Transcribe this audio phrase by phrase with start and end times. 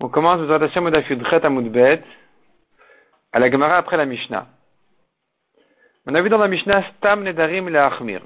[0.00, 0.40] On commence
[1.44, 2.02] Amud Bet,
[3.32, 4.48] à la Gemara après la Mishnah.
[6.06, 8.22] On a vu dans la Mishnah Stam Nedarim Achmir.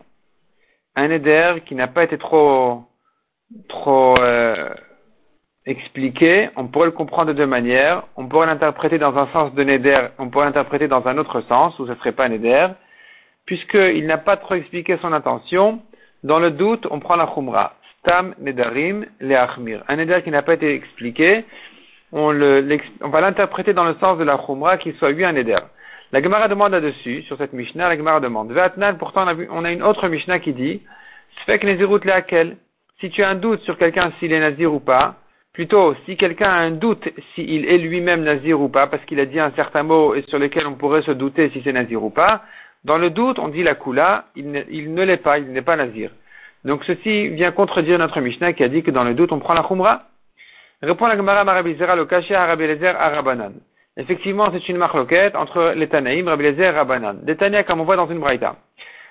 [0.97, 2.85] Un Neder qui n'a pas été trop,
[3.69, 4.71] trop euh,
[5.67, 8.05] expliqué, on pourrait le comprendre de deux manières.
[8.17, 11.79] On pourrait l'interpréter dans un sens de Neder, on pourrait l'interpréter dans un autre sens,
[11.79, 12.69] où ce ne serait pas Neder,
[13.45, 15.83] puisqu'il n'a pas trop expliqué son intention.
[16.23, 17.75] Dans le doute, on prend la Khumra.
[18.05, 19.83] Tam Nedarim Leachmir.
[19.89, 21.45] Un Neder qui n'a pas été expliqué,
[22.13, 25.59] on, va l'interpréter dans le sens de la Khumra, qu'il soit lui un Neder.
[26.13, 28.51] La Gemara demande là-dessus, sur cette Mishnah, la Gemara demande.
[28.51, 30.83] Vatnan, pourtant, on a, vu, une autre Mishnah qui dit,
[31.47, 32.57] Nezirut Leakel.
[33.01, 35.17] Si tu as un doute sur quelqu'un s'il est Nazir ou pas,
[35.53, 39.25] plutôt, si quelqu'un a un doute s'il est lui-même Nazir ou pas, parce qu'il a
[39.25, 42.11] dit un certain mot et sur lequel on pourrait se douter si c'est Nazir ou
[42.11, 42.43] pas,
[42.85, 46.11] dans le doute, on dit la Kula, il ne l'est pas, il n'est pas Nazir.
[46.65, 49.55] Donc ceci vient contredire notre Mishnah qui a dit que dans le doute on prend
[49.55, 50.03] la Khumra.
[50.83, 53.53] Répond la Gemara Marabizera le à Rabbi Arabanan.
[53.97, 57.19] Effectivement, c'est une marloquette entre les Tanaïm, Rabbi Lezer et Rabanan.
[57.23, 58.57] Des comme on voit dans une braïta.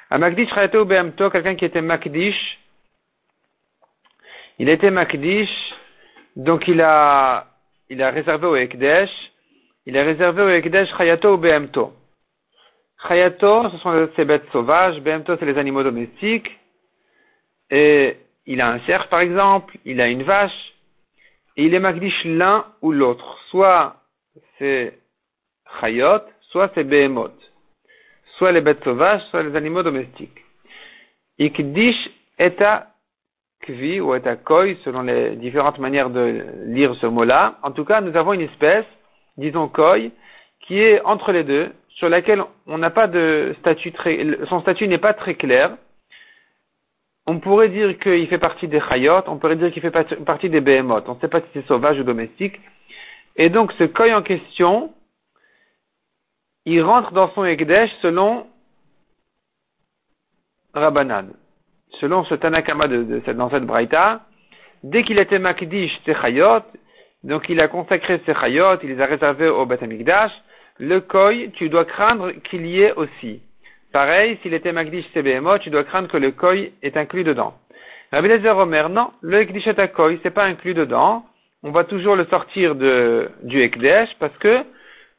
[0.10, 2.60] À Makdish ou Behemto, quelqu'un qui était Makdish,
[4.58, 5.50] il était Makdish,
[6.36, 7.46] donc il a,
[7.90, 9.12] il a réservé au Ekdesh,
[9.86, 11.94] il a réservé au Ekdesh Chayato ou Behemto.
[13.08, 16.59] Chayato, ce sont ces bêtes sauvages, Behemto, c'est les animaux domestiques,
[17.70, 20.74] et il a un cerf par exemple, il a une vache,
[21.58, 23.38] et il est magdish l'un ou l'autre.
[23.50, 23.98] Soit
[24.58, 24.98] c'est
[25.80, 27.36] chayot, soit c'est behemoth.
[28.38, 30.40] Soit les bêtes sauvages, soit les animaux domestiques.
[31.38, 32.88] Ikdish eta
[33.64, 37.60] kvi ou eta koi, selon les différentes manières de lire ce mot-là.
[37.64, 38.86] En tout cas, nous avons une espèce,
[39.38, 40.12] disons koi,
[40.62, 44.88] qui est entre les deux, sur laquelle on n'a pas de statut très, son statut
[44.88, 45.76] n'est pas très clair
[47.30, 50.62] on pourrait dire qu'il fait partie des chayot, on pourrait dire qu'il fait partie des
[50.62, 51.08] behemoths.
[51.08, 52.60] On ne sait pas si c'est sauvage ou domestique.
[53.36, 54.92] Et donc, ce koi en question,
[56.66, 58.48] il rentre dans son Ekdesh selon
[60.74, 61.28] Rabbanan.
[62.00, 64.22] Selon ce Tanakama de, dans cette Braïta,
[64.82, 66.64] dès qu'il était Makdish ses chayot,
[67.24, 69.84] donc il a consacré ses chayot, il les a réservés au Beth
[70.80, 73.44] le koi, tu dois craindre qu'il y ait aussi.
[73.92, 77.56] Pareil, s'il était Magdish CBMO, tu dois craindre que le koi est inclus dedans.
[78.12, 81.26] Rabbi Lezer Omer, non, le Ekdish est à koi, c'est pas inclus dedans.
[81.64, 84.64] On va toujours le sortir de, du Ekdesh parce que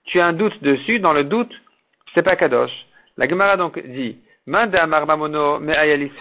[0.05, 1.01] tu as un doute dessus.
[1.01, 1.53] Dans le doute,
[2.15, 2.71] c'est pas Kadosh.
[3.17, 4.19] La Gemara donc dit,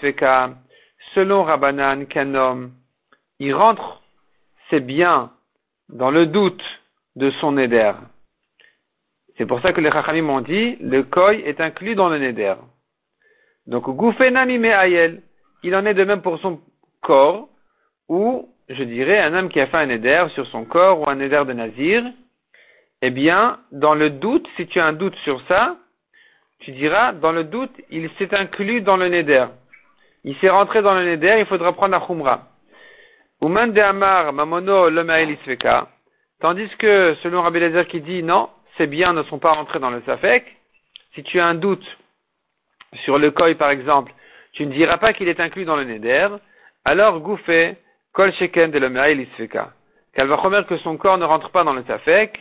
[0.01, 0.49] Feka,
[1.15, 2.71] selon Rabbanan, qu'un homme,
[3.39, 4.01] il rentre
[4.69, 5.31] ses biens
[5.87, 6.63] dans le doute
[7.15, 7.93] de son éder.
[9.39, 12.55] C'est pour ça que les Chachamim ont dit, le koi est inclus dans le neder.
[13.67, 15.21] Donc, Me'ayel,
[15.63, 16.59] il en est de même pour son
[17.01, 17.47] corps,
[18.09, 21.15] ou, je dirais, un homme qui a fait un neder sur son corps ou un
[21.15, 22.03] neder de Nazir,
[23.01, 25.77] eh bien, dans le doute, si tu as un doute sur ça,
[26.59, 29.45] tu diras, dans le doute, il s'est inclus dans le neder.
[30.25, 32.49] Il s'est rentré dans le neder, il faudra prendre la khumra.
[33.39, 34.89] Ouman de Amar, Mamono.
[36.41, 38.49] Tandis que, selon Rabbi Lezer qui dit, non,
[38.79, 40.45] ces biens ne sont pas rentrés dans le Safek,
[41.13, 41.85] si tu as un doute
[43.03, 44.13] sur le koi par exemple,
[44.53, 46.29] tu ne diras pas qu'il est inclus dans le Neder,
[46.85, 47.75] alors Goufé,
[48.13, 49.73] Kol Sheken de Isfeka.
[50.13, 52.39] Qu'elle va remettre que son corps ne rentre pas dans le Safek,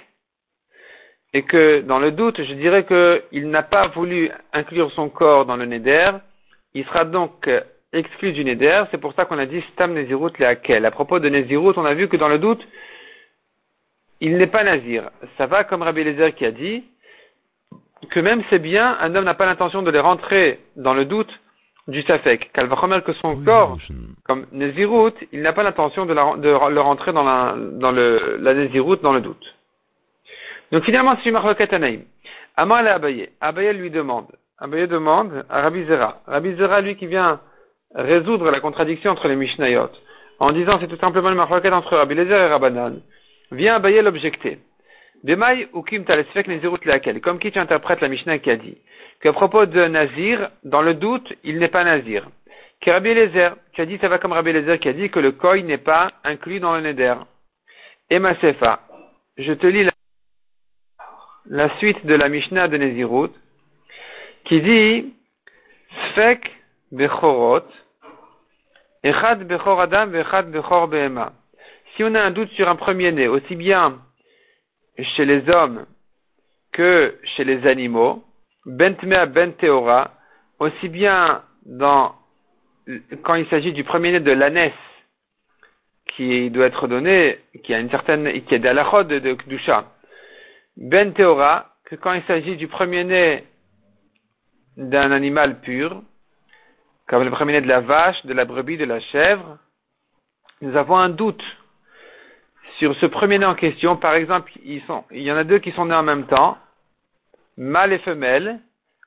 [1.34, 5.56] et que dans le doute, je dirais qu'il n'a pas voulu inclure son corps dans
[5.56, 6.12] le Neder,
[6.72, 7.50] il sera donc
[7.92, 10.86] exclu du Neder, c'est pour ça qu'on a dit Stam Nezirut Leakel.
[10.86, 12.64] À propos de Nezirut, on a vu que dans le doute,
[14.20, 15.10] il n'est pas nazir.
[15.36, 16.84] Ça va comme Rabbi Lezer qui a dit
[18.10, 21.30] que même c'est bien, un homme n'a pas l'intention de les rentrer dans le doute
[21.88, 22.52] du safek.
[22.52, 23.78] Qu'elle va remettre que son corps,
[24.24, 29.12] comme Nézirut, il n'a pas l'intention de, le rentrer dans la, dans le, la dans
[29.12, 29.54] le doute.
[30.70, 32.04] Donc finalement, c'est une.
[32.56, 33.28] Amar et Abaye.
[33.40, 34.26] Abaye lui demande.
[34.58, 36.20] Abaye demande à Rabbi Zera.
[36.26, 37.40] Rabbi Zera, lui, qui vient
[37.94, 39.90] résoudre la contradiction entre les Mishnayot,
[40.40, 43.00] en disant c'est tout simplement une marloquette entre Rabbi Lezer et Rabbanan.
[43.50, 44.58] Vient Abaye l'objecter.
[45.24, 46.04] Bemaï ou kim
[46.84, 47.20] laquelle.
[47.20, 48.78] Comme qui tu interprètes la Mishnah qui a dit
[49.20, 52.28] qu'à propos de Nazir, dans le doute, il n'est pas Nazir.
[52.80, 55.18] Que Rabbi Lezer, tu as dit, ça va comme Rabbi Lezer qui a dit que
[55.18, 57.14] le koi n'est pas inclus dans le neder.
[58.10, 58.80] Et Masefa,
[59.36, 59.92] je te lis la,
[61.46, 63.32] la, suite de la Mishnah de Nezirut,
[64.44, 65.14] qui dit,
[66.10, 66.50] Sfek
[66.92, 67.66] bechorot,
[69.02, 71.32] echad bechor adam, echad bechor behema
[71.98, 73.98] si on a un doute sur un premier-né, aussi bien
[75.16, 75.84] chez les hommes
[76.70, 78.24] que chez les animaux,
[78.64, 80.12] bentmea ben teora,
[80.60, 81.42] aussi bien
[83.24, 84.72] quand il s'agit du premier-né de l'ânesse,
[86.14, 89.92] qui doit être donné, qui a une certaine, qui est la de, de Kdusha.
[90.76, 93.42] Ben que quand il s'agit du premier-né
[94.76, 96.00] d'un animal pur,
[97.08, 99.58] comme le premier-né de la vache, de la brebis, de la chèvre,
[100.60, 101.42] nous avons un doute
[102.78, 103.96] sur ce premier-né en question.
[103.96, 106.56] Par exemple, il y en a deux qui sont nés en même temps,
[107.56, 108.60] mâle et femelle.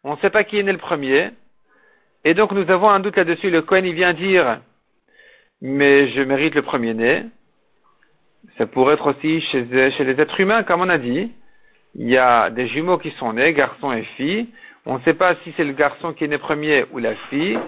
[0.03, 1.29] On ne sait pas qui est né le premier.
[2.23, 3.49] Et donc nous avons un doute là-dessus.
[3.49, 4.59] Le Cohen, il vient dire,
[5.61, 7.25] mais je mérite le premier-né.
[8.57, 11.31] Ça pourrait être aussi chez, les êtres humains, comme on a dit.
[11.95, 14.47] Il y a des jumeaux qui sont nés, garçon et fille.
[14.85, 17.59] On ne sait pas si c'est le garçon qui est né premier ou la fille.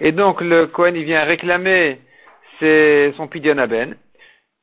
[0.00, 1.98] Et donc le Cohen, il vient réclamer
[2.60, 3.96] son pidionaben.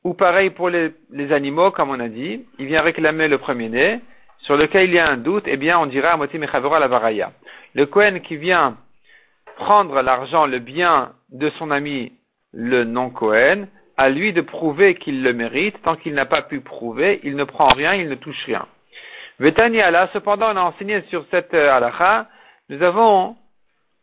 [0.04, 4.00] Ou pareil pour les, les, animaux, comme on a dit, il vient réclamer le premier-né,
[4.38, 7.32] sur lequel il y a un doute, eh bien on dira à moitié la varaya.
[7.74, 8.76] Le Cohen qui vient
[9.56, 12.12] prendre l'argent, le bien de son ami,
[12.52, 13.66] le non-Cohen,
[13.96, 15.80] à lui de prouver qu'il le mérite.
[15.82, 18.66] Tant qu'il n'a pas pu prouver, il ne prend rien, il ne touche rien.
[19.38, 22.26] Vetaniala, cependant, on a enseigné sur cette euh, halakha,
[22.68, 23.36] nous avons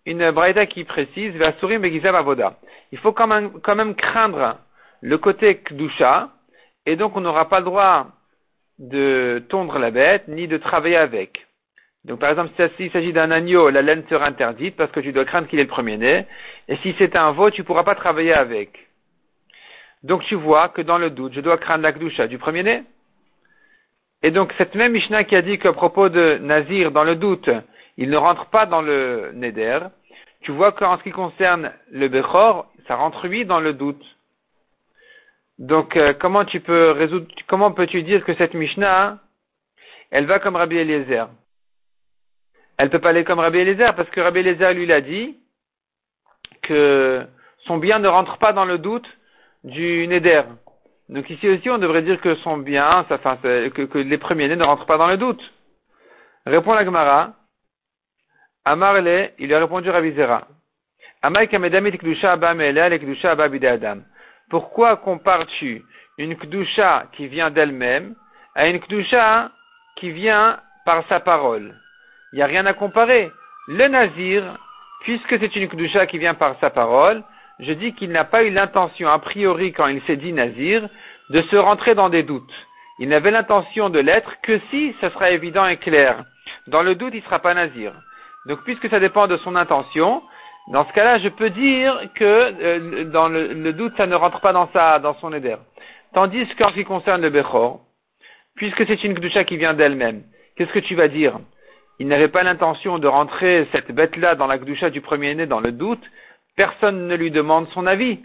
[0.06, 1.34] une braïda qui précise.
[2.92, 4.58] Il faut quand même, quand même craindre
[5.02, 6.30] le côté Kdusha,
[6.86, 8.08] et donc on n'aura pas le droit
[8.80, 11.46] de tondre la bête, ni de travailler avec.
[12.06, 15.26] Donc par exemple, s'il s'agit d'un agneau, la laine sera interdite parce que tu dois
[15.26, 16.26] craindre qu'il est le premier-né.
[16.68, 18.88] Et si c'est un veau, tu ne pourras pas travailler avec.
[20.04, 22.84] Donc tu vois que dans le doute, je dois craindre la kdusha du premier-né.
[24.24, 27.50] Et donc cette même Mishnah qui a dit qu'à propos de Nazir, dans le doute,
[27.98, 29.80] il ne rentre pas dans le Neder,
[30.42, 34.04] tu vois qu'en ce qui concerne le Bechor, ça rentre lui dans le doute.
[35.60, 39.20] Donc euh, comment tu peux résoudre, comment peux-tu dire que cette Mishnah,
[40.10, 41.28] elle va comme Rabbi Eliezer
[42.80, 45.36] elle peut pas aller comme Rabbi Eliezer, parce que Rabbi Eliezer lui l'a dit
[46.62, 47.28] que
[47.66, 49.06] son bien ne rentre pas dans le doute
[49.66, 50.44] du Neder.
[51.10, 54.86] Donc ici aussi, on devrait dire que son bien, enfin, que, les premiers-nés ne rentrent
[54.86, 55.42] pas dans le doute.
[56.46, 57.34] Répond la Gemara.
[58.64, 60.48] Amarle, il a répondu Rabbi Zera.
[64.50, 65.84] Pourquoi compares-tu
[66.18, 68.16] une kdusha qui vient d'elle-même
[68.56, 69.52] à une kdusha
[69.96, 71.76] qui vient par sa parole?
[72.34, 73.32] Il n'y a rien à comparer.
[73.68, 74.58] Le nazir,
[75.02, 77.24] puisque c'est une kdusha qui vient par sa parole,
[77.60, 80.88] je dis qu'il n'a pas eu l'intention, a priori, quand il s'est dit nazir,
[81.30, 82.54] de se rentrer dans des doutes.
[83.00, 86.24] Il n'avait l'intention de l'être que si ça sera évident et clair.
[86.68, 87.94] Dans le doute, il ne sera pas nazir.
[88.46, 90.24] Donc, puisque ça dépend de son intention,
[90.70, 94.54] dans ce cas-là, je peux dire que euh, dans le, doute, ça ne rentre pas
[94.54, 95.56] dans, sa, dans son éder.
[96.14, 97.82] Tandis qu'en ce qui concerne le Bechor,
[98.56, 100.24] puisque c'est une kdusha qui vient d'elle-même,
[100.56, 101.40] qu'est-ce que tu vas dire?
[101.98, 105.72] Il n'avait pas l'intention de rentrer cette bête-là dans la gdoucha du premier-né dans le
[105.72, 106.04] doute,
[106.56, 108.20] personne ne lui demande son avis.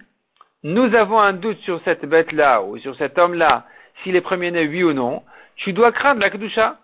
[0.62, 3.67] Nous avons un doute sur cette bête-là ou sur cet homme-là,
[4.02, 5.23] s'il est premier-né, oui ou non.
[5.56, 6.76] Tu dois craindre la gdoucha.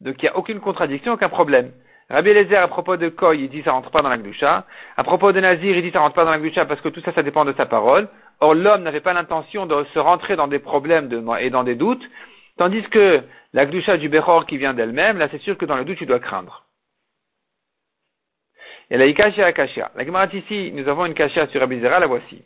[0.00, 1.70] Donc il n'y a aucune contradiction, aucun problème.
[2.08, 4.64] Rabbi Eliezer, à propos de Koy, il dit ça rentre pas dans la gdoucha.
[4.96, 7.00] À propos de Nazir, il dit ça rentre pas dans la gdoucha parce que tout
[7.00, 8.08] ça, ça dépend de sa parole.
[8.38, 11.10] Or, l'homme n'avait pas l'intention de se rentrer dans des problèmes
[11.40, 12.04] et dans des doutes.
[12.58, 13.22] Tandis que
[13.52, 16.06] la gdusha du Bechor qui vient d'elle-même, là c'est sûr que dans le doute tu
[16.06, 16.64] dois craindre.
[18.90, 19.90] Et la ikashia akashia.
[19.96, 22.44] La Gemara ici, nous avons une kashia sur Abizera, la voici.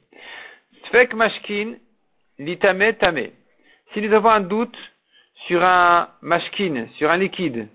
[0.86, 1.74] Sfek mashkin
[2.38, 3.28] litame tame.
[3.92, 4.78] Si nous avons un doute
[5.46, 7.68] sur un mashkin, sur un liquide,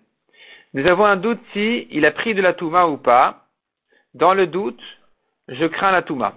[0.75, 3.45] nous avons un doute si il a pris de la touma ou pas.
[4.13, 4.81] Dans le doute,
[5.47, 6.33] je crains la touma.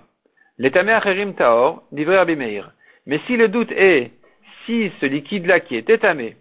[0.58, 2.70] L'étamé acherim taor, livré Meir.
[3.06, 4.12] Mais si le doute est
[4.64, 6.36] si ce liquide-là qui était tamé,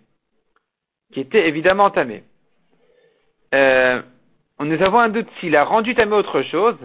[1.11, 2.23] qui était évidemment tamé,
[3.55, 3.99] euh,
[4.59, 6.77] nous avons un doute s'il a rendu tamé autre chose,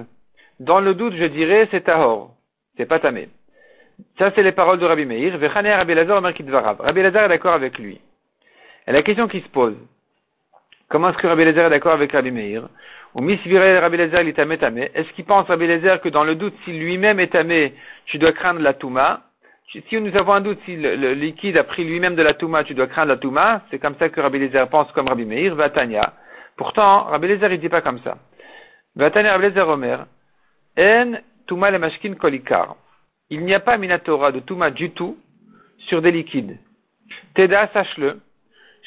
[0.61, 2.35] dans le doute, je dirais, c'est tahor,
[2.78, 3.28] c'est pas tamé.
[4.16, 5.38] Ça, c'est les paroles de Rabbi Meir.
[5.38, 8.00] Rabbi Lazar Rabbi Lazar est d'accord avec lui.
[8.87, 9.76] Et la question qui se pose,
[10.92, 12.68] comment est-ce que Rabbi Lazar est d'accord avec Rabbi Meir?
[13.14, 14.90] Ou Rabbi est tamé tamé.
[14.94, 17.75] Est-ce qu'il pense, Rabbi Lazar, que dans le doute, si lui-même est tamé,
[18.06, 19.22] tu dois craindre la touma?
[19.72, 22.75] Si nous avons un doute si le, liquide a pris lui-même de la touma, tu
[22.75, 26.12] dois craindre la touma, c'est comme ça que Rabbi Lezer pense comme Rabbi Meir, Vatania.
[26.56, 28.18] Pourtant, Rabbi Lezer, il dit pas comme ça.
[28.94, 30.06] Vatania Rabbi Lezer Omer,
[30.78, 31.14] En
[31.46, 32.76] touma le mashkin kolikar.
[33.30, 35.16] Il n'y a pas minatora de touma du tout
[35.88, 36.58] sur des liquides.
[37.34, 38.20] Teda, sache-le.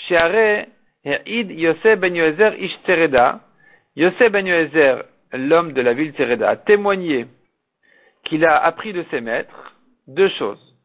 [0.07, 0.67] Sheare
[1.05, 3.39] Id Yosef ben ish Tereda.
[3.95, 4.47] Yosef ben
[5.33, 7.27] l'homme de la ville Tereda, a témoigné
[8.23, 9.75] qu'il a appris de ses maîtres
[10.07, 10.75] deux choses.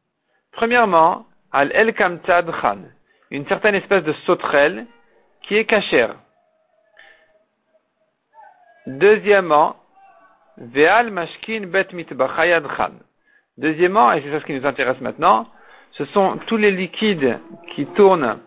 [0.52, 2.78] Premièrement, al el kamtad khan,
[3.30, 4.86] une certaine espèce de sauterelle
[5.42, 6.16] qui est cachère.
[8.86, 9.76] Deuxièmement,
[10.58, 12.92] ve'al mashkin bet mitbachayad khan,
[13.56, 15.46] Deuxièmement, et c'est ça ce qui nous intéresse maintenant,
[15.92, 17.38] ce sont tous les liquides
[17.74, 18.38] qui tournent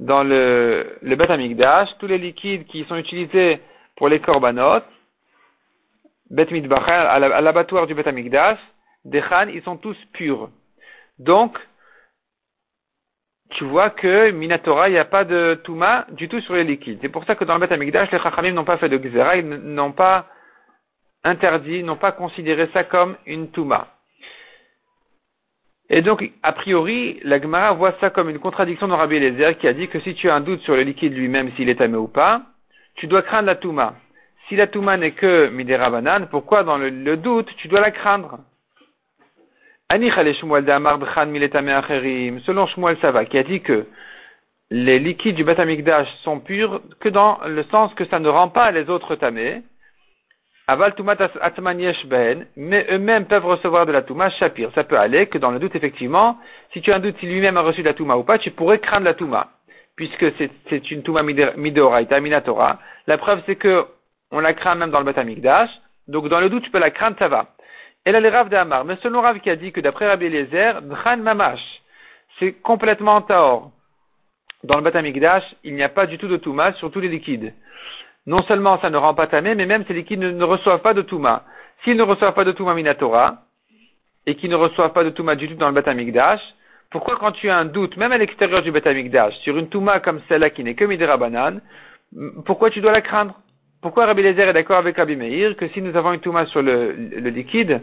[0.00, 3.60] dans le, le Beth tous les liquides qui sont utilisés
[3.96, 4.82] pour les korbanot,
[6.30, 8.58] Bet à l'abattoir du Bet Amikdash,
[9.04, 10.48] des Khan, ils sont tous purs.
[11.18, 11.58] Donc,
[13.50, 17.00] tu vois que Minatora, il n'y a pas de Touma du tout sur les liquides.
[17.02, 19.36] C'est pour ça que dans le Bet Amikdash, les Chachamim n'ont pas fait de Gzera,
[19.36, 20.26] ils n'ont pas
[21.24, 23.88] interdit, n'ont pas considéré ça comme une Touma.
[25.92, 29.66] Et donc, a priori, la Gemara voit ça comme une contradiction de Rabbi Eliezer qui
[29.66, 31.96] a dit que si tu as un doute sur le liquide lui-même, s'il est tamé
[31.96, 32.42] ou pas,
[32.94, 33.94] tu dois craindre la Touma.
[34.48, 38.38] Si la Touma n'est que Midera Banane, pourquoi dans le, doute, tu dois la craindre?
[39.90, 40.10] Selon
[42.68, 43.86] Shmuel Sava, qui a dit que
[44.70, 48.70] les liquides du Batamikdash sont purs que dans le sens que ça ne rend pas
[48.70, 49.64] les autres tamés,
[50.66, 50.94] Aval
[52.04, 54.70] ben, mais eux-mêmes peuvent recevoir de la Touma Shapir.
[54.74, 56.38] Ça peut aller que dans le doute, effectivement,
[56.72, 58.52] si tu as un doute si lui-même a reçu de la Touma ou pas, tu
[58.52, 59.48] pourrais craindre la Touma,
[59.96, 60.26] puisque
[60.68, 62.78] c'est une Touma Midoraita, Minatora.
[63.08, 63.84] La preuve, c'est que
[64.30, 65.70] on la craint même dans le Batamikdash,
[66.06, 67.46] donc dans le doute, tu peux la craindre, ça va.
[68.06, 68.84] Et là, les Rav d'Amar.
[68.84, 71.60] Mais selon Rav qui a dit que d'après Rabbi Eliezer, Dran Mamash,
[72.38, 73.72] c'est complètement Taor.
[74.62, 77.52] Dans le Batamikdash, il n'y a pas du tout de Touma sur tous les liquides
[78.26, 81.02] non seulement ça ne rend pas tamé, mais même ces liquides ne, reçoivent pas de
[81.02, 81.44] Touma.
[81.84, 83.38] S'ils ne reçoivent pas de Touma Minatora,
[84.26, 86.40] et qu'ils ne reçoivent pas de Touma du tout dans le Batamikdash,
[86.90, 90.20] pourquoi quand tu as un doute, même à l'extérieur du Batamikdash, sur une Touma comme
[90.28, 91.60] celle-là qui n'est que Midera Banane,
[92.44, 93.40] pourquoi tu dois la craindre?
[93.80, 95.16] Pourquoi Rabbi Lezer est d'accord avec Rabbi
[95.56, 96.92] que si nous avons une Touma sur le,
[97.30, 97.80] liquide,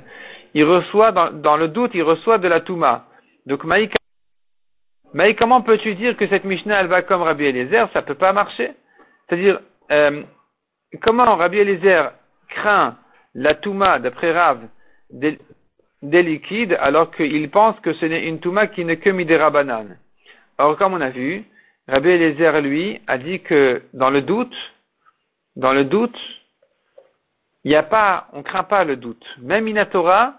[0.54, 3.06] il reçoit, dans, le doute, il reçoit de la Touma.
[3.48, 3.90] Donc Maï,
[5.36, 7.90] comment peux-tu dire que cette Mishnah, elle va comme Rabbi Eliezer?
[7.94, 8.72] Ça peut pas marcher.
[9.28, 9.60] C'est-à-dire,
[9.92, 10.24] euh,
[11.02, 12.12] comment Rabbi Eliezer
[12.50, 12.98] craint
[13.36, 14.62] la Touma, d'après Rav,
[15.12, 15.38] des,
[16.02, 19.98] liquides, alors qu'il pense que ce n'est une Touma qui n'est que Midera banane.
[20.58, 21.46] Or, comme on a vu,
[21.88, 24.56] Rabbi Eliezer, lui, a dit que dans le doute,
[25.56, 26.18] dans le doute,
[27.64, 29.26] il n'y a pas, on craint pas le doute.
[29.40, 30.34] Même Inatora,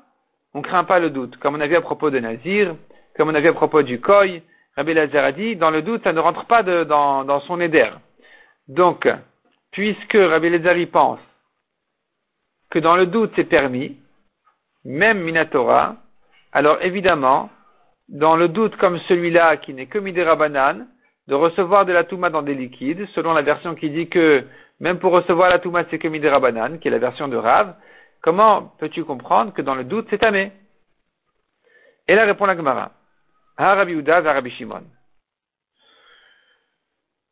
[0.55, 1.37] on craint pas le doute.
[1.39, 2.75] Comme on a vu à propos de Nazir,
[3.17, 4.41] comme on a vu à propos du Koi,
[4.77, 7.91] Rabbi Eliezer a dit, dans le doute, ça ne rentre pas dans, dans son éder.
[8.69, 9.09] Donc,
[9.73, 11.21] puisque Rabbi Lezari pense
[12.71, 13.97] que dans le doute c'est permis,
[14.85, 15.97] même Minatora,
[16.53, 17.51] alors évidemment,
[18.09, 20.89] dans le doute comme celui-là qui n'est que Midera banane,
[21.27, 24.47] de recevoir de la Touma dans des liquides, selon la version qui dit que
[24.81, 27.75] même pour recevoir la Touma c'est que Midera banane, qui est la version de Rav,
[28.23, 30.53] comment peux-tu comprendre que dans le doute c'est tamé?
[32.07, 32.93] Et là répond la Gemara.
[33.59, 34.85] Ha Rabbi Uda Rabbi Shimon.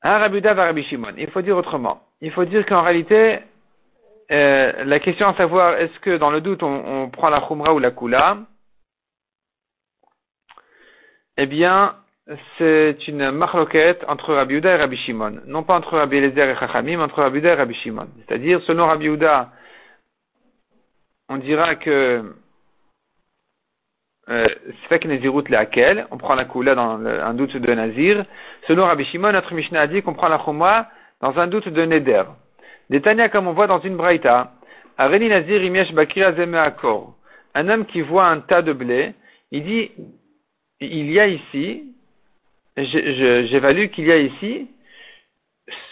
[0.03, 1.15] Rabbi Rabbi Shimon.
[1.17, 3.41] Il faut dire autrement il faut dire qu'en réalité,
[4.31, 7.79] euh, la question à savoir est-ce que dans le doute on, prend la khumra ou
[7.79, 8.39] la kula,
[11.37, 11.97] eh bien,
[12.59, 15.43] c'est une marloquette entre Rabbi Uda et Rabbi Shimon.
[15.47, 18.09] Non pas entre Rabbi Eliezer et Chachamim, mais entre Rabbi Uda et Rabbi Shimon.
[18.27, 19.53] C'est-à-dire, selon Rabbi Uda,
[21.29, 22.35] on dira que
[24.29, 24.45] euh,
[24.85, 25.45] Sfek Nezirut
[26.11, 28.25] on prend la kula dans un doute de Nazir.
[28.67, 30.89] Selon Rabbi Shimon, notre Mishnah a dit qu'on prend la khumra
[31.21, 32.25] dans un doute de Neder.
[32.91, 34.53] Détania, comme on voit dans une braïta,
[34.99, 36.29] Areni Nazir Imiesh Bakira
[36.63, 37.15] Akor.
[37.55, 39.15] Un homme qui voit un tas de blé,
[39.51, 39.91] il dit,
[40.81, 41.95] il y a ici,
[42.77, 44.69] j'évalue qu'il y a ici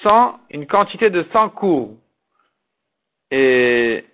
[0.02, 1.96] 100, une quantité de 100 cours.
[3.30, 4.04] Et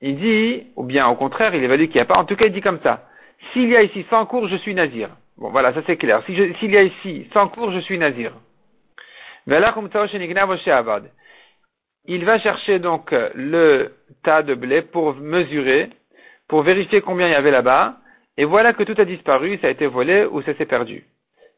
[0.00, 2.46] il dit, ou bien au contraire, il évalue qu'il n'y a pas, en tout cas
[2.46, 3.08] il dit comme ça,
[3.52, 5.08] s'il y a ici 100 cours, je suis nazir.
[5.38, 6.22] Bon voilà, ça c'est clair.
[6.26, 8.32] S'il y a ici 100 cours, je suis nazir.
[9.46, 9.54] Il
[12.24, 13.92] va chercher donc le
[14.22, 15.90] tas de blé pour mesurer,
[16.48, 17.96] pour vérifier combien il y avait là-bas,
[18.36, 21.04] et voilà que tout a disparu, ça a été volé ou ça s'est perdu.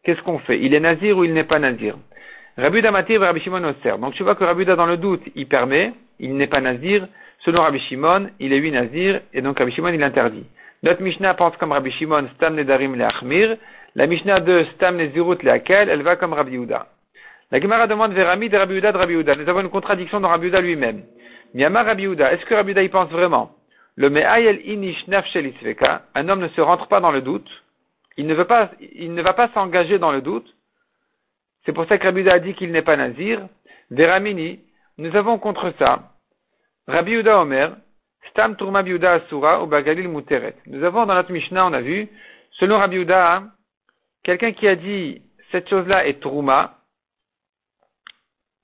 [0.02, 0.60] Qu'est-ce qu'on fait?
[0.60, 1.96] Il est nazir ou il n'est pas nazir?
[2.58, 3.96] Rabbi Matir Rabbi Shimon Oser.
[3.98, 7.06] Donc tu vois que Rabbi dans le doute, il permet, il n'est pas nazir.
[7.44, 10.44] Selon Rabbi Shimon, il est oui nazir, et donc Rabbi Shimon, il interdit.
[10.82, 13.56] Notre Mishnah pense comme Rabbi Shimon, Stam Nedarim Leachmir.
[13.94, 16.88] La Mishnah de Stam Nezirut Leakel, elle va comme Rabbi Uda.
[17.52, 20.49] La Gemara demande vers Ami de Rabbi de Rabbi Nous avons une contradiction dans Rabbi
[20.49, 21.02] lui-même.
[21.52, 23.54] Miyama Rabbi est-ce que Rabbi y pense vraiment
[23.94, 25.52] Le Me'ayel inish nafshel
[26.14, 27.50] un homme ne se rentre pas dans le doute,
[28.16, 30.47] il ne, veut pas, il ne va pas s'engager dans le doute.
[31.66, 33.47] C'est pour ça que Rabbi a dit qu'il n'est pas nazir.
[33.90, 34.61] Veramini,
[34.97, 36.14] nous avons contre ça
[36.88, 37.76] Rabbi Omer,
[38.30, 40.56] Stam Turma Asura ou Bagalil Muteret.
[40.68, 42.09] Nous avons dans notre Mishnah, on a vu,
[42.52, 43.06] selon Rabbi
[44.25, 46.78] quelqu'un qui a dit cette chose-là est Truma,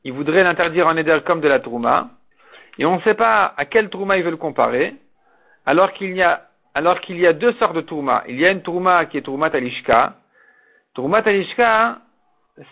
[0.09, 2.09] il voudrait l'interdire en Eder comme de la Trouma,
[2.79, 4.95] et on ne sait pas à quel Trouma il veut le comparer,
[5.67, 8.25] alors qu'il y a deux sortes de tourma.
[8.27, 10.15] Il y a une tourma qui est tourma talishka.
[10.95, 11.99] Tourma talishka,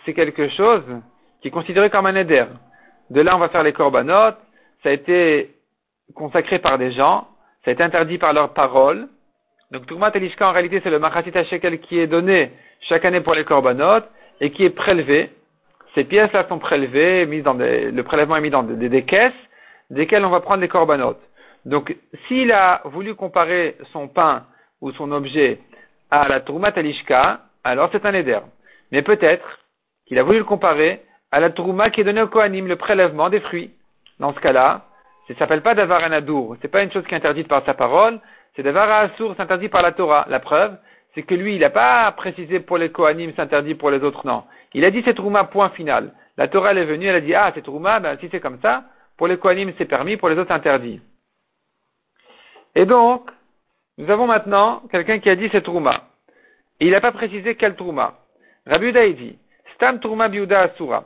[0.03, 0.83] c'est quelque chose
[1.39, 2.45] qui est considéré comme un éder.
[3.11, 4.33] De là, on va faire les korbanot.
[4.81, 5.53] Ça a été
[6.15, 7.27] consacré par des gens.
[7.63, 9.07] Ça a été interdit par leurs paroles.
[9.69, 12.51] Donc, tourma talishka, en réalité, c'est le machatit shekel qui est donné
[12.89, 14.05] chaque année pour les korbanot
[14.41, 15.29] et qui est prélevé.
[15.97, 19.33] Ces pièces-là sont prélevées, mises dans des, le prélèvement est mis dans des, caisses,
[19.89, 21.17] desquelles on va prendre les korbanot.
[21.65, 24.45] Donc, s'il a voulu comparer son pain
[24.79, 25.57] ou son objet
[26.11, 28.37] à la tourma talishka, alors c'est un éder.
[28.91, 29.43] Mais peut-être
[30.05, 31.01] qu'il a voulu le comparer
[31.31, 33.71] à la tourma qui est donnée au Kohanim, le prélèvement des fruits.
[34.19, 34.85] Dans ce cas-là,
[35.27, 36.57] ça ne s'appelle pas d'avar un adour.
[36.61, 38.19] C'est pas une chose qui est interdite par sa parole.
[38.55, 40.27] C'est d'avar à assour, c'est interdit par la Torah.
[40.29, 40.77] La preuve,
[41.15, 44.27] c'est que lui, il n'a pas précisé pour les Kohanim, c'est interdit pour les autres,
[44.27, 44.43] non.
[44.73, 46.13] Il a dit c'est Trouma, point final.
[46.37, 48.59] La Torah, elle est venue, elle a dit, ah, c'est Trouma, ben, si c'est comme
[48.61, 48.83] ça,
[49.17, 51.01] pour les Kohanim, c'est permis, pour les autres, interdit.
[52.75, 53.29] Et donc,
[53.97, 56.03] nous avons maintenant quelqu'un qui a dit c'est Trouma.
[56.79, 58.19] Et il n'a pas précisé quel Trouma.
[58.67, 59.37] Rabbi Uda, dit,
[59.73, 61.05] Stam Trouma Biuda Asura.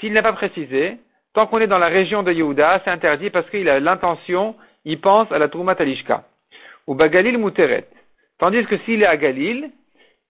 [0.00, 0.98] S'il n'a pas précisé,
[1.34, 5.00] tant qu'on est dans la région de Yehuda, c'est interdit parce qu'il a l'intention, il
[5.00, 6.24] pense à la Trouma Talishka.
[6.86, 7.88] Ou Bagalil Muteret.
[8.38, 9.70] Tandis que s'il est à Galil,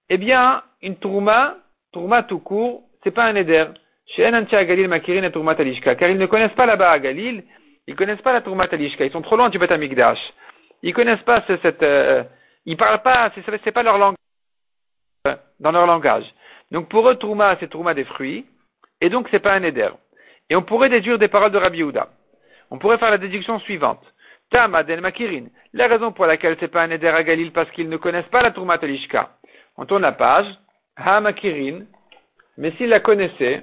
[0.09, 1.57] eh bien, une Trouma,
[1.93, 3.67] Trouma tout court, c'est pas un éder.
[4.07, 5.95] Chez Enantia Galil Makirin et Trouma Talishka.
[5.95, 7.45] Car ils ne connaissent pas là-bas à Galil,
[7.87, 9.05] ils connaissent pas la Trouma Talishka.
[9.05, 10.19] Ils sont trop loin du Beth Amikdash.
[10.83, 12.25] Ils connaissent pas cette, euh,
[12.67, 14.17] ils parlent pas, c'est pas leur langue,
[15.61, 16.25] dans leur langage.
[16.71, 18.47] Donc pour eux, Trouma, c'est Trouma des fruits,
[19.01, 19.91] et donc c'est pas un éder.
[20.51, 22.09] Et on pourrait déduire des paroles de Rabbi Yehuda.
[22.71, 24.03] On pourrait faire la déduction suivante.
[24.51, 25.47] Tam Adel Makirin.
[25.73, 28.43] La raison pour laquelle c'est pas un éder à Galil, parce qu'ils ne connaissent pas
[28.43, 29.31] la Trouma Talishka.
[29.77, 30.47] On tourne la page.
[30.97, 31.85] Ha Makirin.
[32.59, 33.63] Mais s'ils la connaissaient,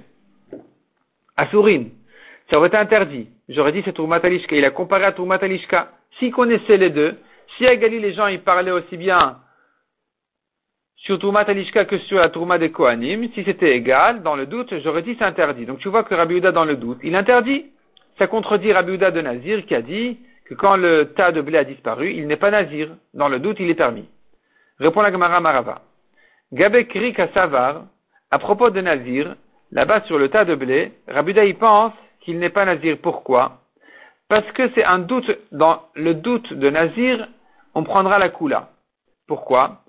[1.37, 1.85] Asurin.
[2.49, 3.29] Ça aurait été interdit.
[3.47, 4.55] J'aurais dit c'est Trouma Talishka.
[4.55, 5.91] Il a comparé à Trouma Talishka.
[6.17, 7.17] S'ils connaissaient les deux,
[7.57, 9.39] si à Galil les gens ils parlaient aussi bien
[10.97, 14.73] sur Tourma Talishka que sur la Tourma des Kohanim, si c'était égal, dans le doute,
[14.83, 15.65] j'aurais dit c'est interdit.
[15.65, 17.67] Donc tu vois que Rabbi Uda dans le doute, il interdit.
[18.17, 21.57] Ça contredit Rabbi Uda de Nazir qui a dit que quand le tas de blé
[21.57, 22.89] a disparu, il n'est pas Nazir.
[23.13, 24.09] Dans le doute, il est permis.
[24.79, 25.81] Répond la Gemara Marava.
[26.51, 27.83] Gabekri Savar,
[28.31, 29.35] à propos de Nazir,
[29.71, 32.97] là-bas sur le tas de blé, Rabbi Uda y pense qu'il n'est pas Nazir.
[33.01, 33.61] Pourquoi?
[34.27, 37.27] Parce que c'est un doute, dans le doute de Nazir,
[37.75, 38.69] on prendra la Kula.
[39.27, 39.83] Pourquoi?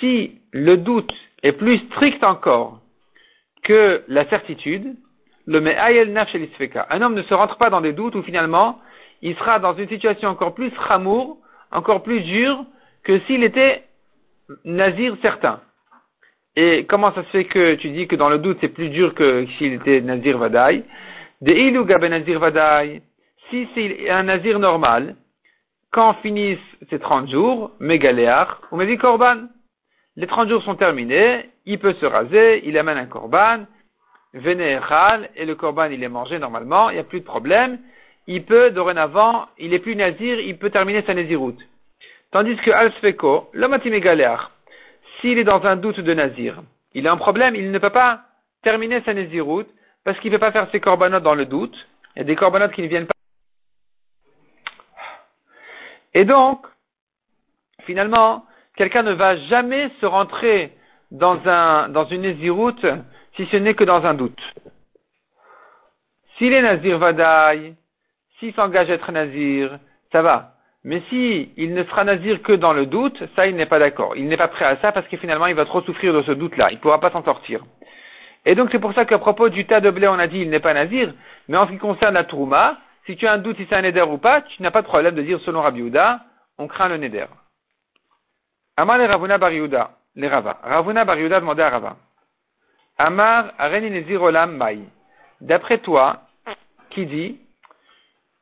[0.00, 1.12] Si le doute
[1.42, 2.80] est plus strict encore
[3.62, 4.96] que la certitude,
[5.46, 6.86] le me'ayel nafshelisfeka.
[6.90, 8.80] Un homme ne se rentre pas dans des doutes où finalement
[9.22, 11.38] il sera dans une situation encore plus ramour,
[11.70, 12.64] encore plus dure
[13.04, 13.84] que s'il était
[14.64, 15.60] nazir certain.
[16.56, 19.14] Et comment ça se fait que tu dis que dans le doute c'est plus dur
[19.14, 20.84] que s'il était nazir vadaï?
[21.40, 23.02] De ilu gabe nazir vadaï.
[23.50, 25.16] Si c'est un nazir normal,
[25.90, 26.58] quand finissent
[26.90, 29.48] ces 30 jours, Mégaléar ou Mévi Korban?
[30.16, 33.66] Les 30 jours sont terminés, il peut se raser, il amène un Korban,
[34.34, 37.78] Vénéral, et le Korban il est mangé normalement, il n'y a plus de problème.
[38.26, 41.60] Il peut, dorénavant, il est plus nazir, il peut terminer sa naziroute.
[42.32, 43.78] Tandis que Al-Sfeko, l'homme
[45.20, 46.62] s'il est dans un doute de nazir,
[46.94, 48.22] il a un problème, il ne peut pas
[48.62, 49.68] terminer sa naziroute
[50.04, 51.76] parce qu'il ne peut pas faire ses corbanotes dans le doute.
[52.16, 53.12] Il y a des corbanotes qui ne viennent pas
[56.14, 56.66] et donc,
[57.84, 58.44] finalement,
[58.76, 60.76] quelqu'un ne va jamais se rentrer
[61.10, 62.86] dans, un, dans une naziroute
[63.36, 64.40] si ce n'est que dans un doute.
[66.36, 67.74] S'il est nazir vadaï,
[68.38, 69.78] s'il s'engage à être nazir,
[70.10, 70.54] ça va.
[70.84, 74.16] Mais si il ne sera nazir que dans le doute, ça il n'est pas d'accord.
[74.16, 76.32] Il n'est pas prêt à ça parce que finalement il va trop souffrir de ce
[76.32, 76.68] doute-là.
[76.70, 77.64] Il ne pourra pas s'en sortir.
[78.44, 80.50] Et donc c'est pour ça qu'à propos du tas de blé, on a dit il
[80.50, 81.14] n'est pas nazir,
[81.48, 83.82] mais en ce qui concerne la trouma, si tu as un doute si c'est un
[83.82, 85.90] neder ou pas, tu n'as pas de problème de dire selon Rabbi
[86.58, 87.26] on craint le neder.
[88.76, 90.58] Amar le Ravuna Bar les Rava.
[90.62, 91.96] Ravuna Bar demandait à Rava.
[92.98, 94.80] Amar Areni Nezir Olam Mai.
[95.40, 96.22] D'après toi,
[96.90, 97.40] qui dit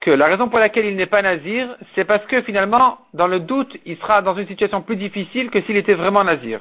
[0.00, 3.40] que la raison pour laquelle il n'est pas nazir, c'est parce que finalement, dans le
[3.40, 6.60] doute, il sera dans une situation plus difficile que s'il était vraiment nazir.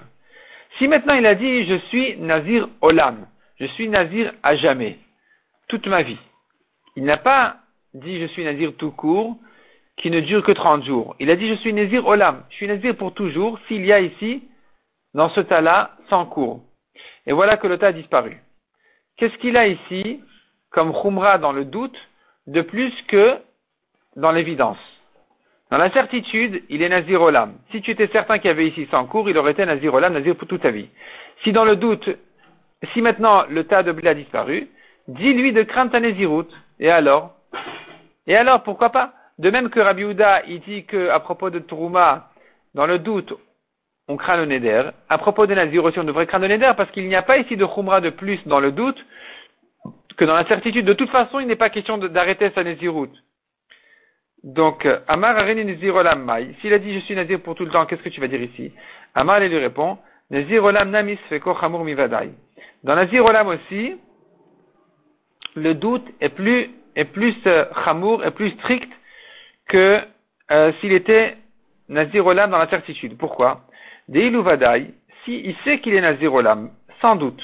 [0.78, 3.28] Si maintenant il a dit je suis nazir olam,
[3.60, 4.98] je suis nazir à jamais,
[5.68, 6.20] toute ma vie,
[6.96, 7.58] il n'a pas
[7.94, 9.38] dit je suis nazir tout court,
[9.98, 11.16] qui ne dure que 30 jours.
[11.20, 14.00] Il a dit je suis nazir olam, je suis nazir pour toujours, s'il y a
[14.00, 14.44] ici,
[15.14, 16.62] dans ce tas-là, sans cours.
[17.26, 18.38] Et voilà que le tas a disparu.
[19.18, 20.22] Qu'est-ce qu'il a ici,
[20.72, 21.98] comme khumra dans le doute,
[22.50, 23.38] de plus que
[24.16, 24.80] dans l'évidence
[25.70, 27.54] Dans la certitude, il est nazir olam.
[27.72, 30.14] Si tu étais certain qu'il y avait ici sans cours, il aurait été nazir olam,
[30.14, 30.90] nazir pour toute ta vie.
[31.44, 32.10] Si dans le doute,
[32.94, 34.68] si maintenant le tas de blé a disparu,
[35.08, 36.52] dis-lui de craindre ta naziroute.
[36.80, 37.36] Et alors?
[38.26, 39.14] Et alors, pourquoi pas?
[39.38, 42.30] De même que Rabbi Houda, il dit que à propos de Trouma,
[42.74, 43.32] dans le doute,
[44.08, 44.90] on craint le Neder.
[45.08, 47.38] À propos de Nazir aussi, on devrait craindre le Neder parce qu'il n'y a pas
[47.38, 48.98] ici de Khumra de plus dans le doute
[50.20, 50.86] que dans la certitude.
[50.86, 53.16] De toute façon, il n'est pas question d'arrêter sa Naziroute.
[54.44, 56.56] Donc, Amar Areni Nazir Olam Mai.
[56.60, 58.42] S'il a dit je suis Nazir pour tout le temps, qu'est-ce que tu vas dire
[58.42, 58.74] ici?
[59.16, 59.98] Amar lui répond
[60.30, 62.32] Nazir Olam Namis Feko Chamur Mivadai.
[62.84, 63.96] Dans Nazir Olam aussi,
[65.56, 68.92] le doute est plus, est plus euh, chamour, est plus strict
[69.70, 70.02] que
[70.52, 71.38] euh, s'il était
[71.88, 73.18] Nazir Olam dans la certitude.
[73.18, 73.62] Pourquoi?
[74.10, 77.42] Deilu Vadaï, si il sait qu'il est Nazir Olam, sans doute,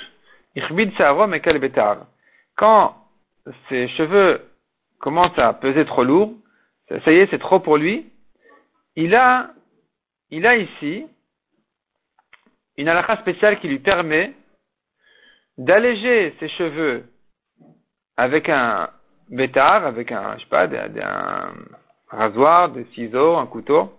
[0.57, 2.07] Ichbid Saharom et Kalbetar,
[2.56, 2.96] quand
[3.70, 4.41] ses cheveux
[5.00, 6.34] commencent à peser trop lourd,
[6.89, 8.12] ça y est, c'est trop pour lui,
[8.96, 9.52] il a,
[10.30, 11.06] il a ici
[12.78, 14.34] une halakha spéciale qui lui permet
[15.58, 17.06] d'alléger ses cheveux
[18.18, 18.89] avec un
[19.30, 20.38] bétard, avec un,
[22.10, 23.94] rasoir, des ciseaux, un couteau,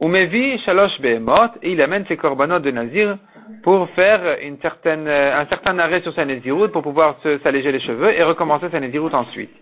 [0.00, 3.18] ou mevi shalosh behemot, et il amène ses corbanotes de nazir
[3.62, 8.12] pour faire une certaine, un certain arrêt sur sa naziroute pour pouvoir s'alléger les cheveux
[8.12, 9.54] et recommencer sa naziroute ensuite.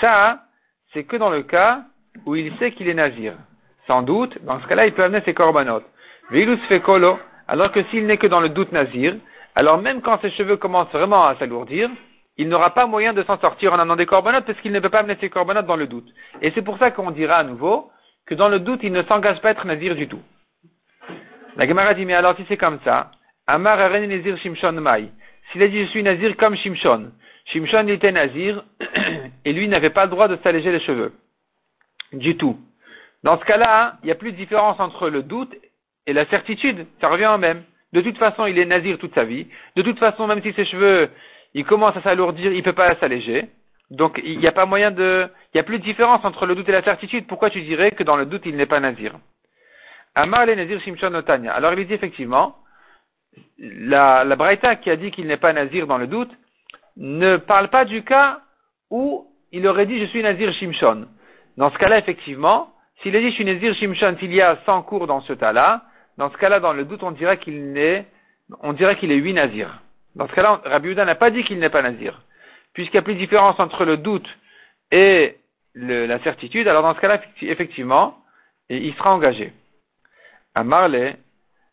[0.00, 0.40] Ça,
[0.92, 1.82] c'est que dans le cas
[2.26, 3.34] où il sait qu'il est nazir.
[3.86, 5.86] Sans doute, dans ce cas-là, il peut amener ses corbanotes.
[6.30, 9.16] Vilus fekolo, alors que s'il n'est que dans le doute nazir,
[9.54, 11.90] alors même quand ses cheveux commencent vraiment à s'alourdir,
[12.36, 14.88] il n'aura pas moyen de s'en sortir en amenant des corbanotes parce qu'il ne peut
[14.88, 16.08] pas amener ses corbanotes dans le doute.
[16.40, 17.90] Et c'est pour ça qu'on dira à nouveau
[18.26, 20.22] que dans le doute, il ne s'engage pas à être nazir du tout.
[21.56, 23.10] La Gemara dit, mais alors si c'est comme ça,
[23.50, 25.08] Amar Aren Nazir Shimshon Mai.
[25.50, 27.10] S'il a dit je suis nazir comme Shimshon,
[27.46, 28.62] Shimshon était nazir
[29.44, 31.12] et lui n'avait pas le droit de s'alléger les cheveux.
[32.12, 32.56] Du tout.
[33.24, 35.52] Dans ce cas-là, il n'y a plus de différence entre le doute
[36.06, 36.86] et la certitude.
[37.00, 37.64] Ça revient au même.
[37.92, 39.48] De toute façon, il est nazir toute sa vie.
[39.74, 41.10] De toute façon, même si ses cheveux
[41.54, 43.48] il commence à s'alourdir, il ne peut pas s'alléger.
[43.90, 46.54] Donc il n'y a pas moyen de, il n'y a plus de différence entre le
[46.54, 47.26] doute et la certitude.
[47.26, 49.18] Pourquoi tu dirais que dans le doute il n'est pas nazir?
[50.14, 51.52] Amar le nazir shimshon otanya.
[51.52, 52.54] Alors il dit effectivement,
[53.58, 56.30] la, la qui a dit qu'il n'est pas nazir dans le doute
[56.96, 58.40] ne parle pas du cas
[58.90, 61.06] où il aurait dit je suis nazir shimshon.
[61.56, 64.82] Dans ce cas-là effectivement, s'il a dit je suis nazir shimshon, s'il y a 100
[64.82, 65.82] cours dans ce tas-là,
[66.18, 68.06] dans ce cas-là dans le doute on dirait qu'il est
[68.60, 69.80] huit nazirs.
[70.16, 72.20] Dans ce cas-là, Rabbi Houda n'a pas dit qu'il n'est pas nazir.
[72.72, 74.28] Puisqu'il n'y a plus de différence entre le doute
[74.90, 75.36] et
[75.74, 78.18] la certitude, alors dans ce cas-là, effectivement,
[78.68, 79.52] il sera engagé.
[80.54, 81.14] Barava Tanya.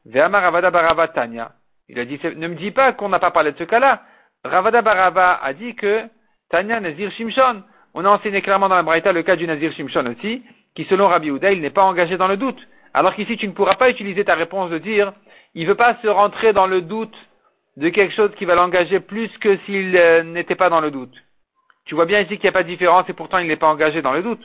[0.09, 4.03] Il a dit, ne me dis pas qu'on n'a pas parlé de ce cas-là.
[4.43, 6.03] Ravada Barava a dit que
[6.49, 7.63] Tanya Nazir Shimshon.
[7.93, 10.43] On a enseigné clairement dans la Braïta le cas du Nazir Shimshon aussi,
[10.75, 12.59] qui selon Rabbi Houda, il n'est pas engagé dans le doute.
[12.93, 15.13] Alors qu'ici, tu ne pourras pas utiliser ta réponse de dire,
[15.55, 17.15] il ne veut pas se rentrer dans le doute
[17.75, 21.15] de quelque chose qui va l'engager plus que s'il euh, n'était pas dans le doute.
[21.85, 23.67] Tu vois bien ici qu'il n'y a pas de différence et pourtant il n'est pas
[23.67, 24.43] engagé dans le doute.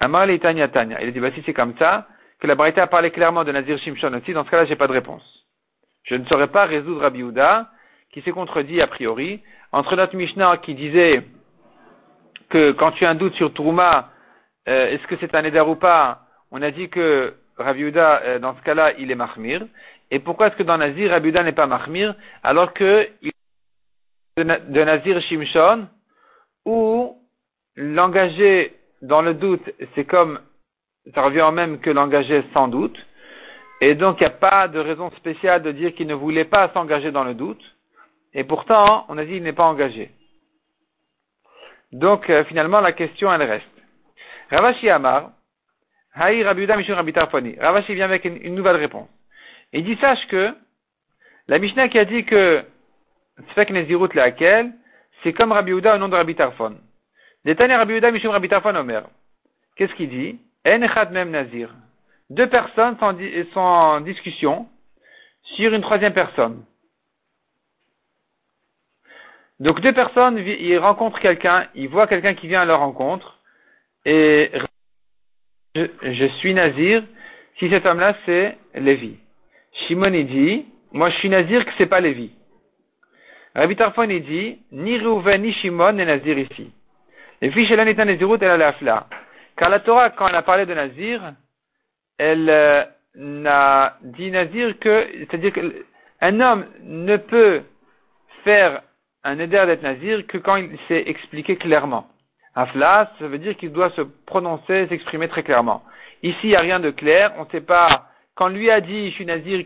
[0.00, 1.00] Amal et Tanya Tanya.
[1.02, 2.06] Il a dit, bah si c'est comme ça,
[2.40, 4.86] que la Braïta a parlé clairement de Nazir Shimshon aussi, dans ce cas-là, j'ai pas
[4.86, 5.22] de réponse.
[6.04, 7.70] Je ne saurais pas résoudre Rabbi Houda,
[8.12, 11.24] qui s'est contredit a priori, entre notre Mishnah qui disait
[12.50, 14.10] que quand tu as un doute sur Trouma,
[14.68, 18.38] euh, est-ce que c'est un éder ou pas, on a dit que Rabbi Houda, euh,
[18.38, 19.66] dans ce cas-là, il est mahmir,
[20.10, 23.08] et pourquoi est-ce que dans Nazir, Abuda n'est pas Mahmir, alors que
[24.36, 25.88] de Nazir Shimshon,
[26.64, 27.18] où
[27.74, 30.40] l'engagé dans le doute, c'est comme,
[31.14, 32.98] ça revient au même que l'engagé sans doute,
[33.80, 36.70] et donc il n'y a pas de raison spéciale de dire qu'il ne voulait pas
[36.72, 37.62] s'engager dans le doute,
[38.34, 40.10] et pourtant, on a dit qu'il n'est pas engagé.
[41.92, 43.64] Donc, euh, finalement, la question, elle reste.
[44.50, 45.30] Ravashi Amar,
[46.14, 47.56] Haï Rabiuda Mishun Rabitarfoni.
[47.58, 49.08] Ravashi vient avec une nouvelle réponse.
[49.72, 50.54] Il dit, sache que
[51.48, 52.64] la Mishnah qui a dit que
[53.50, 54.08] Sfek Nezirut
[55.22, 56.76] c'est comme Rabbi Yehuda au nom de Rabbi Tarfon.
[57.44, 59.08] Détané Rabbi Yehuda Mishum Rabbi Tarfon Omer.
[59.76, 60.38] Qu'est-ce qu'il dit?
[60.66, 61.74] Mem Nazir.
[62.30, 64.68] Deux personnes sont, en discussion
[65.54, 66.64] sur une troisième personne.
[69.60, 73.38] Donc deux personnes, ils rencontrent quelqu'un, ils voient quelqu'un qui vient à leur rencontre,
[74.04, 74.50] et
[75.74, 77.02] je, suis Nazir,
[77.58, 79.16] si cet homme-là c'est Lévi.
[79.86, 82.32] Shimon il dit, moi je suis nazir que c'est pas Lévi.
[83.54, 86.72] Rabbi Tarfon il dit, ni Reuven ni Shimon n'est nazir ici.
[87.40, 88.74] Les filles chez est un nazirut, elle a la
[89.56, 91.34] Car la Torah, quand elle a parlé de nazir,
[92.18, 97.62] elle euh, n'a dit nazir que, c'est-à-dire qu'un homme ne peut
[98.44, 98.82] faire
[99.24, 102.08] un éder d'être nazir que quand il s'est expliqué clairement.
[102.54, 105.82] Afla, ça veut dire qu'il doit se prononcer, s'exprimer très clairement.
[106.22, 107.88] Ici, il n'y a rien de clair, on ne sait pas
[108.36, 109.64] quand lui a dit, je suis nazir,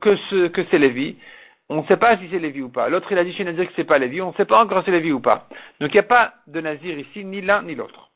[0.00, 1.16] que, ce, que c'est Lévi,
[1.68, 2.88] on ne sait pas si c'est Lévi ou pas.
[2.88, 4.62] L'autre, il a dit, je suis nazir, que c'est pas Lévi, on ne sait pas
[4.62, 5.48] encore si c'est Lévi ou pas.
[5.80, 8.09] Donc, il n'y a pas de nazir ici, ni l'un ni l'autre.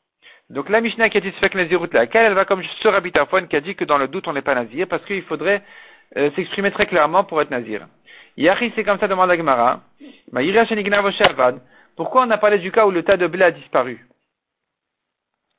[0.49, 3.47] Donc la Mishnah qui a dit Sfek Nazirut, laquelle elle va comme ce Rabbi Tarfon
[3.47, 5.63] qui a dit que dans le doute on n'est pas Nazir, parce qu'il faudrait
[6.17, 7.87] euh, s'exprimer très clairement pour être Nazir.
[8.37, 9.81] Yahi, c'est comme ça, demande la Gemara.
[11.95, 14.05] Pourquoi on a parlé du cas où le tas de blé a disparu?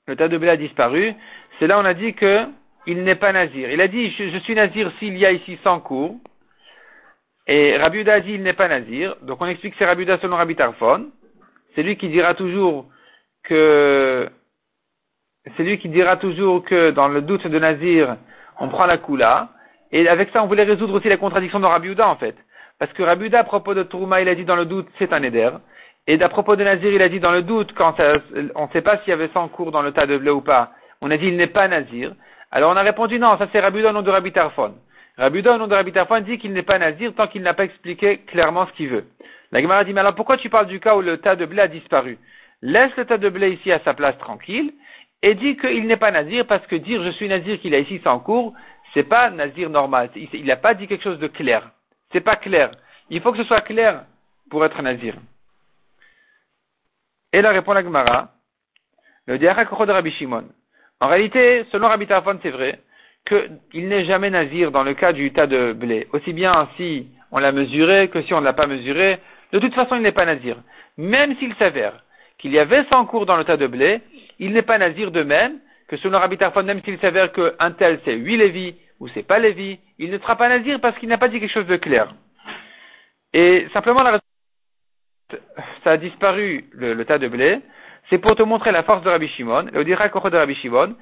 [0.07, 1.14] Le tas de blé a disparu,
[1.59, 2.46] c'est là on a dit que
[2.87, 3.70] il n'est pas Nazir.
[3.70, 6.16] Il a dit, je, suis Nazir s'il y a ici 100 cours.
[7.49, 9.16] Et Rabbi a dit, il n'est pas Nazir.
[9.22, 11.11] Donc on explique que c'est Rabbi selon Rabbi Tarfon.
[11.75, 12.87] C'est lui qui dira toujours
[13.42, 14.31] que
[15.57, 18.17] c'est lui qui dira toujours que dans le doute de Nazir,
[18.59, 19.49] on prend la Kula.
[19.93, 22.37] Et avec ça, on voulait résoudre aussi la contradiction de Rabbi en fait.
[22.79, 25.23] Parce que Rabbi à propos de Tourma, il a dit dans le doute, c'est un
[25.23, 25.51] éder.
[26.09, 27.97] Et d'à propos de Nazir, il a dit dans le doute, quand
[28.55, 30.41] on ne sait pas s'il y avait 100 cours dans le tas de blé ou
[30.41, 32.13] pas, on a dit il n'est pas Nazir.
[32.51, 34.75] Alors on a répondu non, ça c'est Rabbi au nom de Rabbi Tarfon.
[35.17, 37.65] Rabbi au nom de Rabbi Tarfon dit qu'il n'est pas Nazir tant qu'il n'a pas
[37.65, 39.05] expliqué clairement ce qu'il veut.
[39.53, 41.63] La Gemara dit mais alors pourquoi tu parles du cas où le tas de blé
[41.63, 42.19] a disparu?
[42.63, 44.73] Laisse le tas de blé ici à sa place tranquille
[45.22, 48.00] et dit qu'il n'est pas nazir parce que dire je suis nazir qu'il a ici
[48.05, 48.55] sans cours,
[48.94, 50.11] c'est pas nazir normal.
[50.14, 51.70] Il n'a pas dit quelque chose de clair.
[52.12, 52.70] C'est pas clair.
[53.11, 54.05] Il faut que ce soit clair
[54.50, 55.14] pour être nazir.
[57.33, 58.31] Et là répond la Gemara,
[59.26, 60.44] le diarakoro de Rabbi Shimon.
[61.00, 62.81] En réalité, selon Rabbi Tarfon, c'est vrai
[63.26, 66.07] qu'il n'est jamais nazir dans le cas du tas de blé.
[66.12, 69.18] Aussi bien si on l'a mesuré que si on ne l'a pas mesuré.
[69.52, 70.57] De toute façon, il n'est pas nazir.
[70.96, 72.02] Même s'il s'avère
[72.38, 74.00] qu'il y avait 100 cours dans le tas de blé,
[74.38, 78.01] il n'est pas nazir de même que selon Rabbi Tarfon, même s'il s'avère qu'un tel
[78.05, 81.18] c'est 8 lévis ou c'est pas lévi, il ne sera pas nazir parce qu'il n'a
[81.18, 82.14] pas dit quelque chose de clair.
[83.33, 84.20] Et simplement, la
[85.83, 87.61] ça a disparu le, tas de blé,
[88.09, 90.94] c'est pour te montrer la force de Rabbi Shimon, le dira de Rabbi Shimon,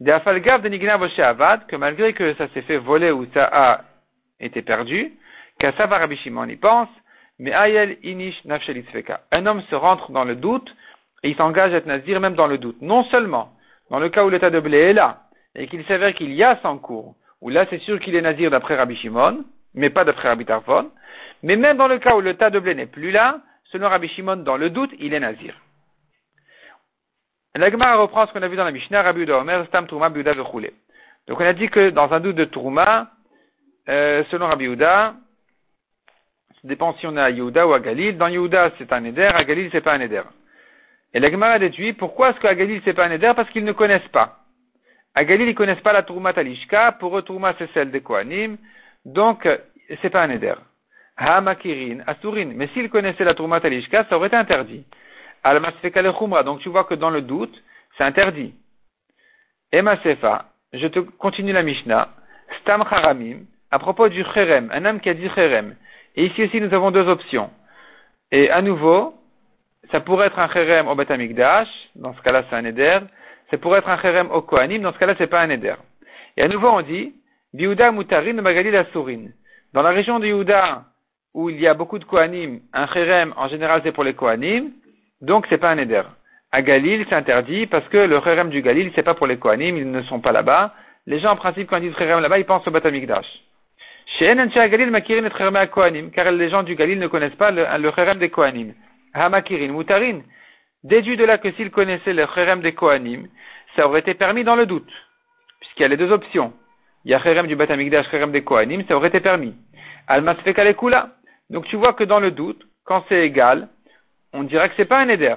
[0.00, 3.80] de Afalgav de Nigna Avad, que malgré que ça s'est fait voler ou ça a
[4.38, 5.12] été perdu,
[5.58, 6.88] qu'à ça va Rabbi Shimon y pense,
[7.38, 8.42] mais Ayel Inish
[9.32, 10.74] Un homme se rentre dans le doute
[11.24, 12.80] et il s'engage à être nazir même dans le doute.
[12.82, 13.50] Non seulement
[13.90, 15.22] dans le cas où l'état de blé est là
[15.56, 18.50] et qu'il s'avère qu'il y a 100 cours, où là c'est sûr qu'il est nazir
[18.50, 20.90] d'après Rabbi Shimon, mais pas d'après Rabbi Tarfon,
[21.42, 23.40] mais même dans le cas où le tas de blé n'est plus là,
[23.72, 25.54] selon Rabbi Shimon, dans le doute, il est nazir.
[27.56, 30.34] La Gemara reprend ce qu'on a vu dans la Mishnah, Rabbi Omer, Stam Trouma, Biuda,
[30.34, 33.12] Donc on a dit que dans un doute de Trouma,
[33.88, 35.14] euh, selon Rabbi Uda,
[36.48, 38.18] ça dépend si on est à Yehuda ou à Galil.
[38.18, 40.22] Dans Yehuda, c'est un éder, à Galil, c'est pas un éder.
[41.14, 43.32] Et la Gemara déduit, pourquoi est-ce qu'à Galil, c'est pas un éder?
[43.36, 44.40] Parce qu'ils ne connaissent pas.
[45.14, 46.92] À Galil, ils connaissent pas la Tourma Talishka.
[46.92, 48.56] Pour eux, Tourma, c'est celle des Kohanim.
[49.04, 49.48] Donc,
[50.02, 50.54] c'est pas un éder.
[51.16, 52.50] Hamakirin, Asurin.
[52.56, 54.84] Mais s'ils connaissaient la Tourma Talishka, ça aurait été interdit.
[55.44, 55.62] al.
[56.44, 57.62] Donc, tu vois que dans le doute,
[57.96, 58.52] c'est interdit.
[59.70, 62.08] Et Sefa, je te continue la Mishnah.
[62.60, 65.76] Stam Haramim, à propos du Cherem, un homme qui a dit Cherem,
[66.16, 67.50] et ici aussi, nous avons deux options.
[68.30, 69.14] Et à nouveau,
[69.90, 72.98] ça pourrait être un cherem au Batamikdash, dans ce cas-là, c'est un éder.
[73.50, 75.74] Ça pourrait être un cherem au Kohanim, dans ce cas-là, c'est pas un éder.
[76.36, 77.14] Et à nouveau, on dit,
[77.52, 79.26] Biouda Mutarin Magalil Asurin.
[79.72, 80.84] Dans la région de Yehuda,
[81.34, 84.70] où il y a beaucoup de Kohanim, un cherem, en général, c'est pour les Kohanim,
[85.20, 86.02] donc c'est pas un éder.
[86.52, 89.76] À Galil, c'est interdit parce que le cherem du Galil, c'est pas pour les Kohanim,
[89.76, 90.74] ils ne sont pas là-bas.
[91.06, 93.26] Les gens, en principe, quand ils disent cherem là-bas, ils pensent au Batamikdash.
[94.18, 94.34] Car
[96.32, 98.72] les gens du Galil ne connaissent pas le, le des Kohanim.
[99.14, 100.20] Hamakirin, Mutarin.
[100.82, 103.28] Déduit de là que s'ils connaissaient le Cherem des Kohanim,
[103.74, 104.92] ça aurait été permis dans le doute.
[105.60, 106.52] Puisqu'il y a les deux options.
[107.04, 109.54] Il y a Cherem du Batamikdash, Cherem des Kohanim, ça aurait été permis.
[110.08, 111.10] Almasfekalekula.
[111.50, 113.68] Donc tu vois que dans le doute, quand c'est égal,
[114.32, 115.34] on dirait que c'est pas un éder.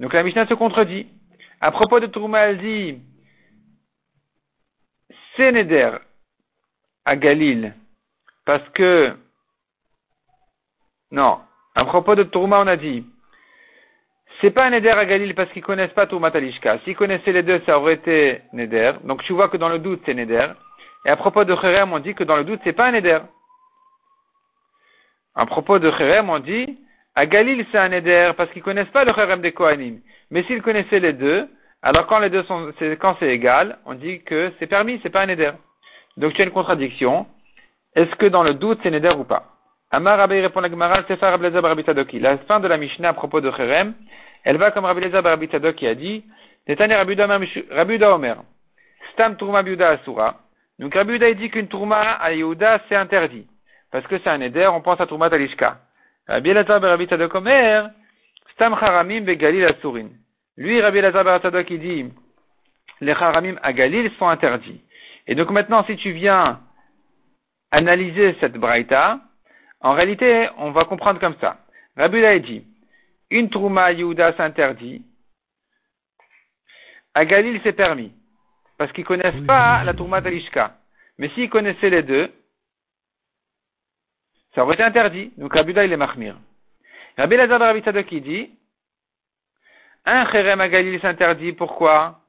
[0.00, 1.08] Donc la Mishnah se contredit.
[1.60, 2.06] À propos de
[2.54, 3.00] dit,
[5.36, 5.90] c'est éder
[7.04, 7.74] à Galil,
[8.44, 9.16] parce que,
[11.10, 11.40] non,
[11.78, 13.06] à propos de Tourma, on a dit,
[14.40, 16.80] c'est pas un Neder à Galil parce qu'ils connaissent pas Tourma Talishka.
[16.80, 18.94] S'ils connaissaient les deux, ça aurait été Neder.
[19.04, 20.48] Donc tu vois que dans le doute, c'est Neder.
[21.06, 23.20] Et à propos de Kherem, on dit que dans le doute, c'est pas un Neder.
[25.36, 26.80] À propos de Kherem, on dit,
[27.14, 30.00] à Galil, c'est un Neder parce qu'ils connaissent pas le Kherem des Kohanim.
[30.32, 31.48] Mais s'ils connaissaient les deux,
[31.82, 35.22] alors quand les deux sont, quand c'est égal, on dit que c'est permis, c'est pas
[35.22, 35.52] un Neder.
[36.16, 37.28] Donc tu as une contradiction.
[37.94, 39.44] Est-ce que dans le doute, c'est Neder ou pas?
[39.90, 42.18] Amar Rabbi répond la Gemara, Rabbi.
[42.20, 43.94] La fin de la Mishnah à propos de Cherem,
[44.44, 46.24] elle va comme Rabbi Lezer Barbitadoki a dit,
[46.66, 48.36] Netanya Rabbi Omer,
[49.12, 50.40] Stam Tourma Biuda Asura.
[50.78, 53.46] Donc Rabbi Uda dit qu'une Tourma à Yehuda, c'est interdit.
[53.90, 55.78] Parce que c'est un éder, on pense à Tourma Talishka.
[56.26, 57.88] Rabbi Lezer Barbitadok Omer,
[58.52, 60.08] Stam Haramim Begalil Asurin.
[60.58, 62.04] Lui, Rabbi Lezer Barbitadok, il dit,
[63.00, 64.82] les Haramim à Galil sont interdits.
[65.26, 66.60] Et donc maintenant, si tu viens
[67.70, 69.20] analyser cette braïta,
[69.80, 71.58] en réalité, on va comprendre comme ça.
[71.96, 72.64] Rabbi a dit,
[73.30, 75.02] une trouma Yehuda s'interdit
[77.14, 78.12] à Galil c'est permis.
[78.76, 80.76] Parce qu'ils connaissent pas la Tourmat Alishka.
[81.18, 82.32] Mais s'ils connaissaient les deux,
[84.54, 85.32] ça aurait été interdit.
[85.36, 86.38] Donc Rabbi il est mahmir.
[87.16, 88.50] Rabbi Lazar Rabbi qui dit,
[90.04, 92.20] un Kherem à Galil s'interdit, pourquoi?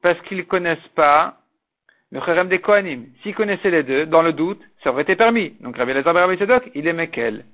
[0.00, 1.38] Parce qu'ils connaissent pas
[2.12, 3.06] le Kherem des Kohanim.
[3.22, 5.56] S'ils connaissaient les deux, dans le doute, ça aurait été permis.
[5.60, 7.44] Donc Rabbi Lazar Rabbi Tzadok, il est Mekel.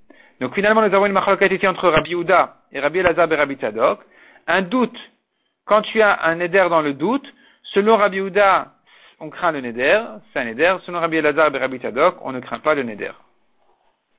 [0.40, 3.56] Donc finalement, nous avons une machloket ici entre Rabbi Ouda et Rabbi Lazar et Rabbi
[3.56, 4.00] Tzadok.
[4.46, 4.98] Un doute,
[5.64, 7.26] quand tu as un éder dans le doute,
[7.74, 8.72] selon Rabbi Ouda,
[9.22, 10.00] on craint le neder,
[10.32, 10.76] c'est un neder.
[10.84, 13.12] Selon Rabbi Elazar et Rabbi Tzadok, on ne craint pas le neder.